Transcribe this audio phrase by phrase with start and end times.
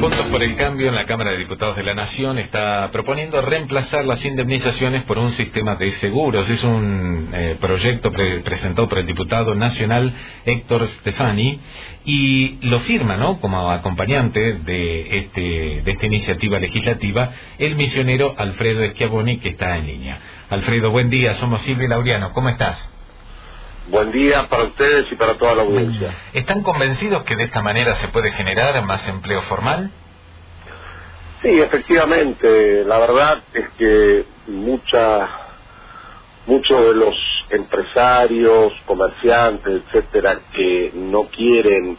[0.00, 4.06] Juntos por el Cambio en la Cámara de Diputados de la Nación está proponiendo reemplazar
[4.06, 6.48] las indemnizaciones por un sistema de seguros.
[6.48, 10.14] Es un eh, proyecto presentado por el diputado nacional
[10.46, 11.60] Héctor Stefani
[12.06, 13.40] y lo firma, ¿no?
[13.40, 19.86] Como acompañante de este de esta iniciativa legislativa el misionero Alfredo Schiavoni que está en
[19.86, 20.18] línea.
[20.48, 21.34] Alfredo, buen día.
[21.34, 22.32] Somos Silvia Laureano.
[22.32, 22.99] ¿Cómo estás?
[23.90, 26.14] Buen día para ustedes y para toda la audiencia.
[26.32, 29.90] ¿Están convencidos que de esta manera se puede generar más empleo formal?
[31.42, 32.84] Sí, efectivamente.
[32.84, 35.28] La verdad es que mucha,
[36.46, 37.14] muchos de los
[37.50, 41.98] empresarios, comerciantes, etcétera, que no quieren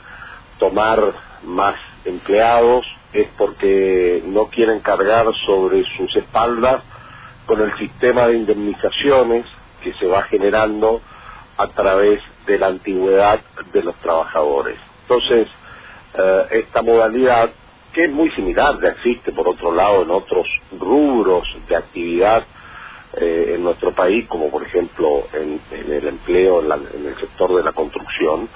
[0.59, 1.13] tomar
[1.43, 6.83] más empleados es porque no quieren cargar sobre sus espaldas
[7.45, 9.45] con el sistema de indemnizaciones
[9.83, 11.01] que se va generando
[11.61, 13.39] a través de la antigüedad
[13.71, 14.77] de los trabajadores.
[15.03, 15.47] Entonces,
[16.13, 17.51] eh, esta modalidad,
[17.93, 20.47] que es muy similar, ya existe por otro lado en otros
[20.79, 22.43] rubros de actividad
[23.13, 27.73] eh, en nuestro país, como por ejemplo en, el empleo, en, el sector de la
[27.73, 28.49] construcción,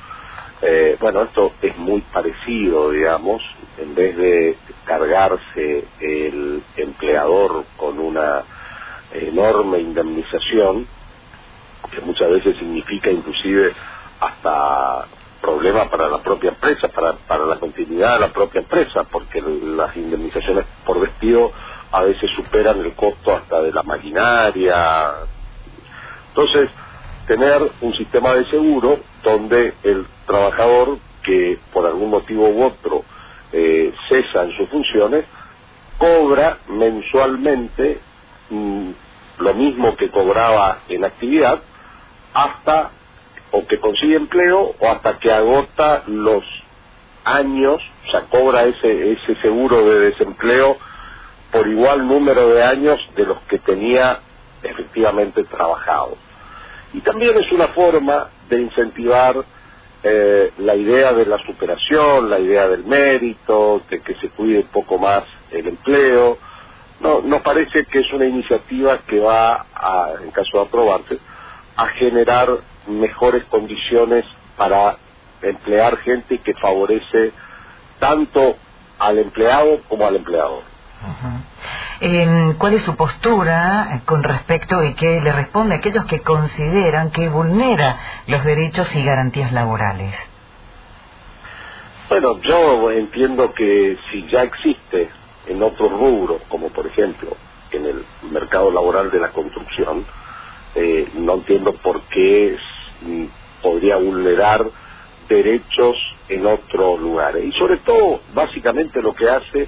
[0.61, 3.41] eh, bueno, esto es muy parecido, digamos,
[3.77, 8.43] en vez de cargarse el empleador con una
[9.13, 10.87] enorme indemnización,
[11.87, 13.73] que muchas veces significa inclusive
[14.19, 15.05] hasta
[15.41, 19.95] problemas para la propia empresa, para, para la continuidad de la propia empresa, porque las
[19.95, 21.51] indemnizaciones por despido
[21.91, 25.11] a veces superan el costo hasta de la maquinaria.
[26.29, 26.69] Entonces,
[27.27, 33.03] tener un sistema de seguro donde el trabajador que por algún motivo u otro
[33.51, 35.25] eh, cesa en sus funciones,
[35.97, 37.99] cobra mensualmente
[38.49, 38.89] mm,
[39.39, 41.61] lo mismo que cobraba en actividad,
[42.35, 42.91] hasta
[43.51, 46.43] o que consigue empleo o hasta que agota los
[47.23, 50.77] años, o sea, cobra ese, ese seguro de desempleo
[51.51, 54.19] por igual número de años de los que tenía
[54.61, 56.17] efectivamente trabajado.
[56.93, 59.37] Y también es una forma de incentivar
[60.03, 64.67] eh, la idea de la superación, la idea del mérito, de que se cuide un
[64.67, 66.37] poco más el empleo.
[66.99, 71.19] No, nos parece que es una iniciativa que va, a, en caso de aprobarse,
[71.75, 72.49] a generar
[72.87, 74.25] mejores condiciones
[74.57, 74.97] para
[75.41, 77.31] emplear gente que favorece
[77.99, 78.55] tanto
[78.99, 80.63] al empleado como al empleador.
[82.57, 87.29] ¿Cuál es su postura con respecto y qué le responde a aquellos que consideran que
[87.29, 87.97] vulnera
[88.27, 90.15] los derechos y garantías laborales?
[92.09, 95.09] Bueno, yo entiendo que si ya existe
[95.47, 97.35] en otros rubros, como por ejemplo
[97.71, 100.05] en el mercado laboral de la construcción,
[100.75, 102.57] eh, no entiendo por qué
[103.01, 103.25] mm,
[103.61, 104.65] podría vulnerar
[105.29, 105.95] derechos
[106.29, 107.45] en otros lugares.
[107.45, 109.67] Y sobre todo, básicamente lo que hace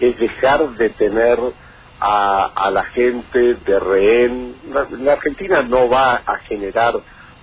[0.00, 1.38] es dejar de tener
[2.00, 4.54] a, la gente de rehén.
[4.72, 6.94] La, Argentina no va a generar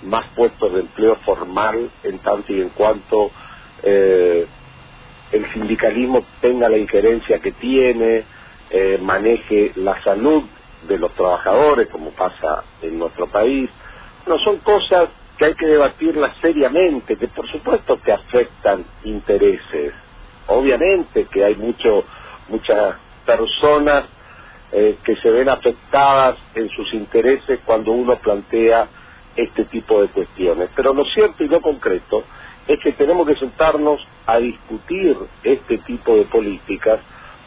[0.04, 3.32] más puestos de empleo formal en tanto y en cuanto
[3.84, 4.48] eh,
[5.32, 8.24] el sindicalismo tenga la injerencia que tiene,
[8.70, 10.44] eh, maneje la salud
[10.84, 13.70] de los trabajadores, como pasa en nuestro país.
[14.26, 19.94] No son cosas que hay que debatirlas seriamente, que por supuesto que afectan intereses.
[20.48, 22.04] Obviamente que hay mucho,
[22.50, 22.96] muchas
[23.26, 24.06] personas
[24.72, 28.88] eh, que se ven afectadas en sus intereses cuando uno plantea
[29.36, 30.70] este tipo de cuestiones.
[30.76, 32.24] Pero lo cierto y lo concreto
[32.68, 37.00] es que tenemos que sentarnos a discutir este tipo de políticas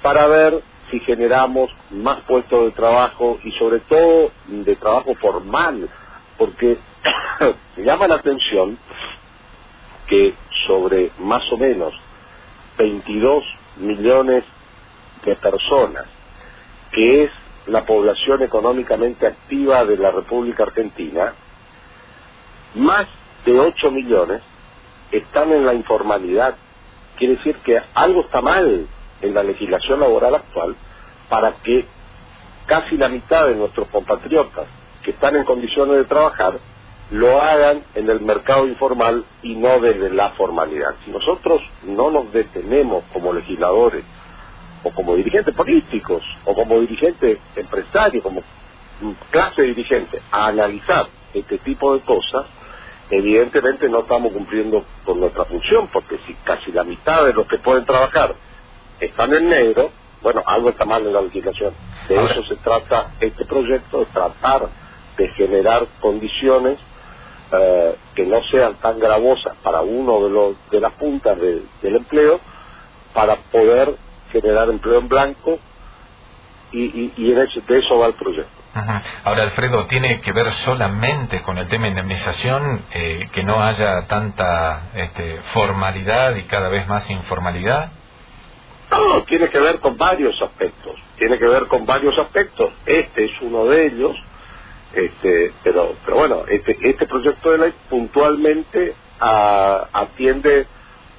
[0.03, 5.89] para ver si generamos más puestos de trabajo y sobre todo de trabajo formal,
[6.37, 6.78] porque
[7.75, 8.78] se llama la atención
[10.06, 10.34] que
[10.67, 11.95] sobre más o menos
[12.77, 13.45] 22
[13.79, 14.45] millones
[15.25, 16.06] de personas,
[16.93, 17.31] que es
[17.67, 21.34] la población económicamente activa de la República Argentina,
[22.75, 23.06] más
[23.45, 24.43] de 8 millones
[25.12, 26.56] están en la informalidad.
[27.17, 28.87] Quiere decir que algo está mal
[29.20, 30.75] en la legislación laboral actual
[31.31, 31.87] para que
[32.67, 34.67] casi la mitad de nuestros compatriotas
[35.03, 36.59] que están en condiciones de trabajar
[37.11, 40.94] lo hagan en el mercado informal y no desde la formalidad.
[41.05, 44.05] Si nosotros no nos detenemos como legisladores
[44.85, 48.43] o como dirigentes políticos o como dirigentes empresarios, como
[49.31, 52.47] clase dirigente, a analizar este tipo de cosas,
[53.11, 57.59] evidentemente no estamos cumpliendo con nuestra función, porque si casi la mitad de los que
[57.59, 58.35] pueden trabajar
[59.00, 59.91] están en negro,
[60.22, 61.72] bueno, algo está mal en la legislación.
[62.08, 64.69] De eso se trata este proyecto, de tratar
[65.17, 66.78] de generar condiciones
[67.52, 72.40] eh, que no sean tan gravosas para uno de, los, de las puntas del empleo,
[73.12, 73.96] para poder
[74.32, 75.58] generar empleo en blanco
[76.73, 78.61] y, y, de eso va el proyecto.
[79.25, 84.06] Ahora, Alfredo, ¿tiene que ver solamente con el tema de indemnización, eh, que no haya
[84.06, 87.90] tanta este, formalidad y cada vez más informalidad?
[89.26, 90.94] Tiene que ver con varios aspectos.
[91.16, 92.72] Tiene que ver con varios aspectos.
[92.87, 94.16] Este es uno de ellos.
[94.92, 100.66] Este, pero, pero bueno, este, este proyecto de ley puntualmente atiende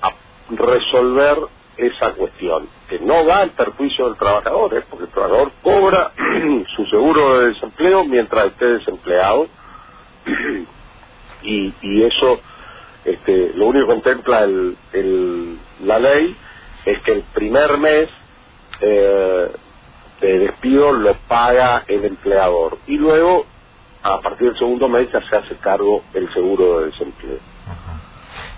[0.01, 0.11] a
[0.49, 1.37] resolver
[1.77, 4.83] esa cuestión, que no va al perjuicio del trabajador, ¿eh?
[4.89, 6.11] porque el trabajador cobra
[6.75, 9.47] su seguro de desempleo mientras esté desempleado
[11.43, 12.41] y, y eso
[13.05, 16.35] este, lo único que contempla el, la ley
[16.85, 18.09] es que el primer mes
[18.81, 19.51] eh,
[20.19, 23.45] de despido lo paga el empleador y luego
[24.03, 27.37] a partir del segundo mes ya se hace cargo el seguro de desempleo.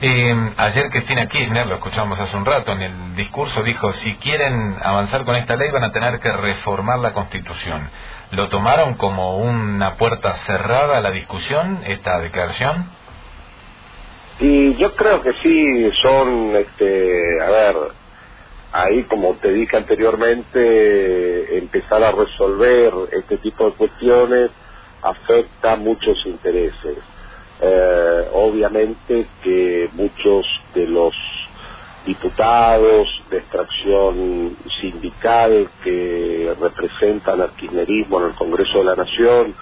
[0.02, 4.76] Eh, ayer Cristina Kirchner, lo escuchamos hace un rato, en el discurso dijo, si quieren
[4.82, 7.90] avanzar con esta ley van a tener que reformar la Constitución.
[8.32, 12.90] ¿Lo tomaron como una puerta cerrada a la discusión, esta declaración?
[14.40, 17.76] Y yo creo que sí, son, este, a ver,
[18.74, 24.52] ahí como te dije anteriormente, empezar a resolver este tipo de cuestiones
[25.04, 26.98] afecta muchos intereses.
[27.62, 31.14] Eh, obviamente que muchos de los
[32.06, 39.56] diputados de extracción sindical que representan al kirchnerismo en el Congreso de la Nación,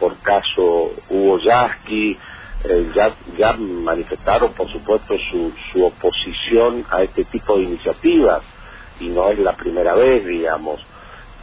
[0.00, 2.18] por caso Hugo Yasky,
[2.64, 8.42] eh, ya, ya manifestaron por supuesto su, su oposición a este tipo de iniciativas
[9.00, 10.80] y no es la primera vez, digamos,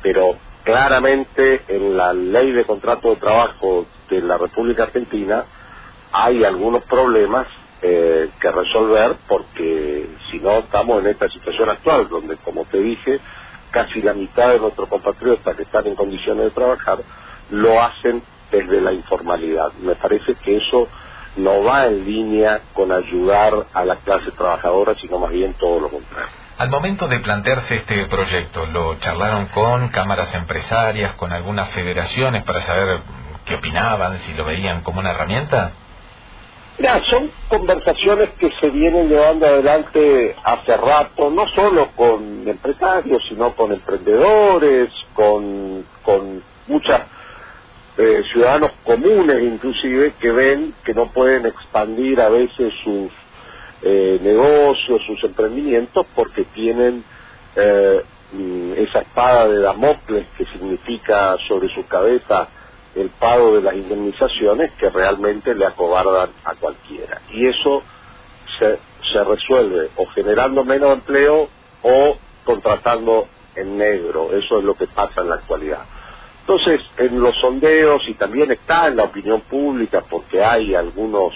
[0.02, 5.46] pero claramente en la ley de contrato de trabajo de la República Argentina
[6.12, 7.48] hay algunos problemas
[7.82, 13.20] eh, que resolver porque si no estamos en esta situación actual donde como te dije
[13.72, 17.00] casi la mitad de nuestros compatriotas que están en condiciones de trabajar
[17.50, 18.22] lo hacen
[18.52, 19.72] desde la informalidad.
[19.82, 20.88] Me parece que eso
[21.38, 25.90] no va en línea con ayudar a la clase trabajadora, sino más bien todo lo
[25.90, 26.41] contrario.
[26.62, 32.62] Al momento de plantearse este proyecto, ¿lo charlaron con cámaras empresarias, con algunas federaciones para
[32.62, 33.00] saber
[33.46, 35.72] qué opinaban, si lo veían como una herramienta?
[36.78, 43.56] Mira, son conversaciones que se vienen llevando adelante hace rato, no solo con empresarios, sino
[43.56, 47.02] con emprendedores, con, con muchos
[47.98, 53.12] eh, ciudadanos comunes inclusive, que ven que no pueden expandir a veces sus
[53.84, 57.04] eh, negocios, sus emprendimientos, porque tienen
[57.56, 62.48] eh, mm, esa espada de Damocles que significa sobre su cabeza
[62.96, 67.22] el pago de las indemnizaciones que realmente le acobardan a cualquiera.
[67.32, 67.84] Y eso
[68.60, 68.80] se,
[69.12, 71.50] se resuelve o generando menos empleo
[71.82, 74.30] o contratando en negro.
[74.32, 75.86] Eso es lo que pasa en la actualidad.
[76.42, 81.34] Entonces, en los sondeos y también está en la opinión pública porque hay algunos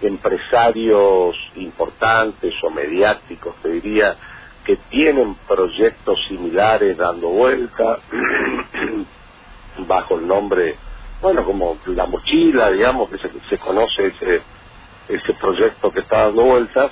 [0.00, 4.16] empresarios importantes o mediáticos, te diría,
[4.64, 7.98] que tienen proyectos similares dando vuelta
[9.86, 10.76] bajo el nombre,
[11.20, 14.42] bueno, como la mochila, digamos, que se, conoce ese,
[15.08, 16.90] ese proyecto que está dando vueltas,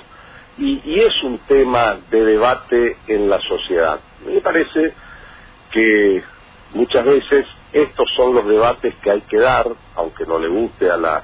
[0.57, 3.99] y, y, es un tema de debate en la sociedad.
[4.25, 4.93] Me parece
[5.71, 6.23] que
[6.73, 10.97] muchas veces estos son los debates que hay que dar, aunque no le guste a
[10.97, 11.23] la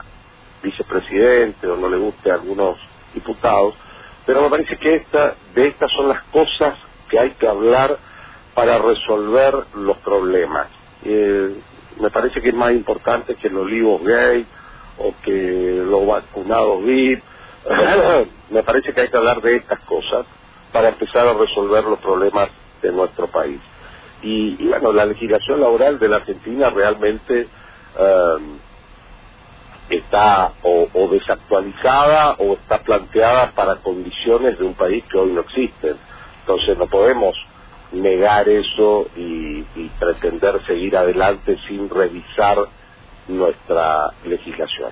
[0.63, 2.77] vicepresidente o no le guste a algunos
[3.13, 3.75] diputados,
[4.25, 6.75] pero me parece que esta, de estas son las cosas
[7.09, 7.97] que hay que hablar
[8.55, 10.67] para resolver los problemas.
[11.03, 11.55] Eh,
[11.99, 14.45] me parece que es más importante que los olivos gay
[14.97, 17.23] o que los vacunados VIP.
[18.49, 20.25] me parece que hay que hablar de estas cosas
[20.71, 22.49] para empezar a resolver los problemas
[22.81, 23.59] de nuestro país.
[24.21, 27.41] Y, bueno, la legislación laboral de la Argentina realmente
[27.99, 28.37] eh,
[29.97, 35.95] está o, desactualizada o está planteada para condiciones de un país que hoy no existen.
[36.41, 37.35] Entonces no podemos
[37.91, 39.63] negar eso y,
[39.99, 42.57] pretender seguir adelante sin revisar
[43.27, 44.91] nuestra legislación.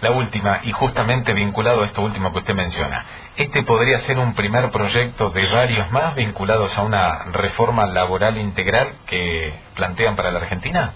[0.00, 3.04] La última, y justamente vinculado a esto último que usted menciona,
[3.36, 8.88] ¿este podría ser un primer proyecto de varios más vinculados a una reforma laboral integral
[9.06, 10.94] que plantean para la Argentina?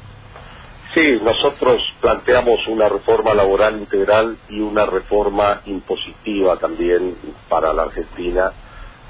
[0.94, 7.16] Sí, nosotros planteamos una reforma laboral integral y una reforma impositiva también
[7.48, 8.52] para la Argentina.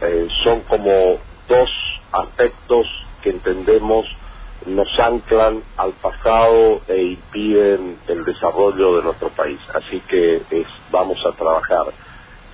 [0.00, 1.70] Eh, son como dos
[2.10, 2.86] aspectos
[3.22, 4.06] que entendemos
[4.66, 9.60] nos anclan al pasado e impiden el desarrollo de nuestro país.
[9.74, 10.40] Así que
[10.90, 11.92] vamos a trabajar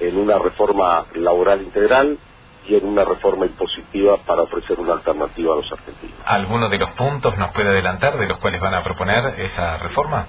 [0.00, 2.18] en una reforma laboral integral
[2.66, 6.16] y en una reforma impositiva para ofrecer una alternativa a los argentinos.
[6.24, 10.26] ¿Alguno de los puntos nos puede adelantar de los cuales van a proponer esa reforma?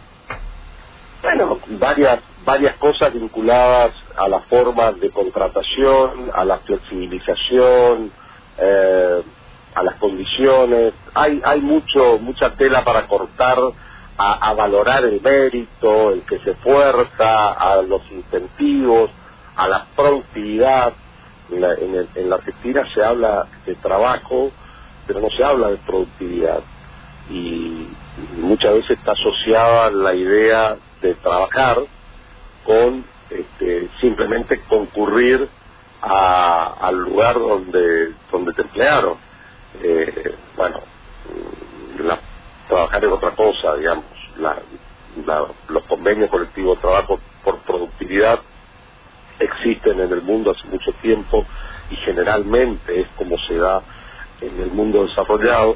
[1.21, 8.11] Bueno, varias, varias cosas vinculadas a la forma de contratación, a la flexibilización,
[8.57, 9.23] eh,
[9.75, 10.93] a las condiciones.
[11.13, 13.59] Hay, hay mucho, mucha tela para cortar
[14.17, 19.09] a, valorar el mérito, el que se fuerza, a los incentivos,
[19.55, 20.93] a la productividad.
[21.51, 24.51] En la, en, la Argentina se habla de trabajo,
[25.05, 26.61] pero no se habla de productividad.
[27.29, 27.87] Y
[28.37, 31.79] muchas veces está asociada la idea de trabajar
[32.65, 35.47] con este, simplemente concurrir
[36.01, 39.17] al lugar donde, donde te emplearon.
[39.83, 40.79] Eh, bueno,
[41.99, 42.19] la
[42.67, 44.05] trabajar es otra cosa, digamos.
[45.67, 48.39] los convenios colectivos de trabajo por productividad
[49.43, 51.45] existen en el mundo hace mucho tiempo
[51.89, 53.81] y generalmente es como se da
[54.41, 55.75] en el mundo desarrollado.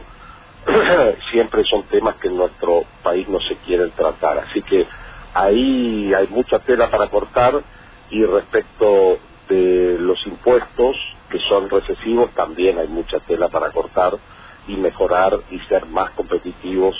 [1.31, 4.39] Siempre son temas que en nuestro país no se quieren tratar.
[4.39, 4.87] Así que
[5.33, 7.61] ahí hay mucha tela para cortar
[8.09, 9.17] y respecto
[9.49, 10.95] de los impuestos
[11.29, 14.17] que son recesivos también hay mucha tela para cortar
[14.67, 16.95] y mejorar y ser más competitivos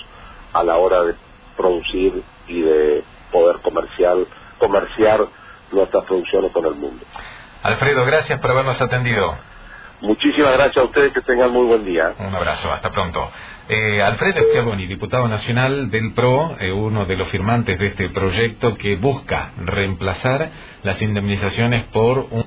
[0.53, 1.15] a la hora de
[1.57, 5.27] producir y de poder comercial, comerciar
[5.75, 7.05] nuestras producciones con el mundo.
[7.63, 9.35] Alfredo, gracias por habernos atendido.
[10.01, 12.13] Muchísimas gracias a ustedes, que tengan muy buen día.
[12.19, 13.31] Un abrazo, hasta pronto.
[13.67, 18.75] Eh, Alfredo Schiavoni, diputado nacional del PRO, eh, uno de los firmantes de este proyecto
[18.75, 20.51] que busca reemplazar
[20.83, 22.45] las indemnizaciones por un